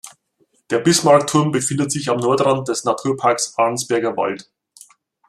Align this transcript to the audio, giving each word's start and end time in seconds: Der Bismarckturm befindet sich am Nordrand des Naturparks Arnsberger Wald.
Der 0.71 0.79
Bismarckturm 0.79 1.51
befindet 1.51 1.91
sich 1.91 2.09
am 2.09 2.17
Nordrand 2.17 2.67
des 2.67 2.85
Naturparks 2.85 3.53
Arnsberger 3.55 4.17
Wald. 4.17 4.49